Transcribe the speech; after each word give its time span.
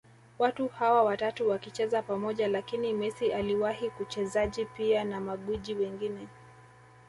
watu 0.39 0.67
hawa 0.67 1.03
watatu 1.03 1.49
wakicheza 1.49 2.01
pamoja 2.01 2.47
Lakini 2.47 2.93
Messi 2.93 3.33
aliwahi 3.33 3.89
kuchezaji 3.89 4.65
pia 4.65 5.03
na 5.03 5.21
magwiji 5.21 5.73
wengine 5.73 6.27